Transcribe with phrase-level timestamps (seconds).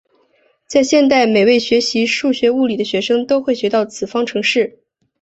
[0.65, 4.79] 在现代每位学习数学物理的学生都会学到此方程式。